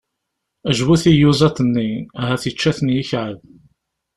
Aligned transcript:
Jbut 0.77 1.03
i 1.05 1.11
iyuzaḍ-nni, 1.13 1.89
ahat 2.19 2.43
yečča-ten 2.47 2.93
yikεeb! 2.95 3.37